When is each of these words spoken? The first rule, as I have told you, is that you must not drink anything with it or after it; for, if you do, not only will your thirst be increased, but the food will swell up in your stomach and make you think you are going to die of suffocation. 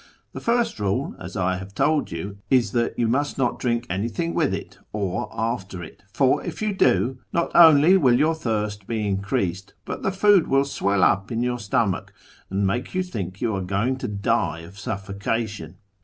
The 0.33 0.39
first 0.41 0.79
rule, 0.79 1.15
as 1.19 1.37
I 1.37 1.57
have 1.57 1.75
told 1.75 2.11
you, 2.11 2.39
is 2.49 2.71
that 2.71 2.97
you 2.97 3.07
must 3.07 3.37
not 3.37 3.59
drink 3.59 3.85
anything 3.87 4.33
with 4.33 4.51
it 4.51 4.79
or 4.91 5.29
after 5.31 5.83
it; 5.83 6.01
for, 6.11 6.43
if 6.43 6.59
you 6.59 6.73
do, 6.73 7.19
not 7.31 7.51
only 7.53 7.97
will 7.97 8.17
your 8.17 8.33
thirst 8.33 8.87
be 8.87 9.05
increased, 9.07 9.75
but 9.85 10.01
the 10.01 10.11
food 10.11 10.47
will 10.47 10.65
swell 10.65 11.03
up 11.03 11.31
in 11.31 11.43
your 11.43 11.59
stomach 11.59 12.11
and 12.49 12.65
make 12.65 12.95
you 12.95 13.03
think 13.03 13.41
you 13.41 13.55
are 13.55 13.61
going 13.61 13.95
to 13.97 14.07
die 14.07 14.61
of 14.61 14.79
suffocation. 14.79 15.77